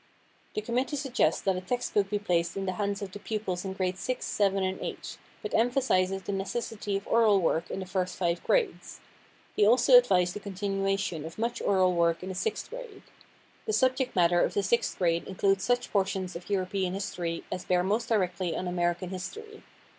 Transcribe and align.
The 0.55 0.61
committee 0.61 0.95
suggests 0.95 1.43
that 1.43 1.55
a 1.55 1.61
text 1.61 1.93
book 1.93 2.09
be 2.09 2.17
placed 2.17 2.57
in 2.57 2.65
the 2.65 2.71
hands 2.71 3.03
of 3.03 3.11
the 3.11 3.19
pupils 3.19 3.63
in 3.63 3.73
grades 3.73 3.99
six, 3.99 4.25
seven 4.25 4.63
and 4.63 4.79
eight, 4.81 5.19
but 5.43 5.53
emphasizes 5.53 6.23
the 6.23 6.31
necessity 6.31 6.97
of 6.97 7.05
oral 7.07 7.39
work 7.39 7.69
in 7.69 7.79
the 7.81 7.85
first 7.85 8.15
five 8.17 8.43
grades. 8.43 8.99
They 9.55 9.63
also 9.63 9.95
advise 9.95 10.33
the 10.33 10.39
continuation 10.39 11.23
of 11.23 11.37
much 11.37 11.61
oral 11.61 11.93
work 11.93 12.23
in 12.23 12.29
the 12.29 12.33
sixth 12.33 12.71
grade. 12.71 13.03
The 13.67 13.73
subject 13.73 14.15
matter 14.15 14.41
of 14.41 14.55
the 14.55 14.63
sixth 14.63 14.97
grade 14.97 15.27
includes 15.27 15.63
such 15.63 15.91
portions 15.91 16.35
of 16.35 16.49
European 16.49 16.95
history 16.95 17.43
as 17.51 17.65
bear 17.65 17.83
most 17.83 18.09
directly 18.09 18.57
on 18.57 18.67
American 18.67 19.11
history. 19.11 19.61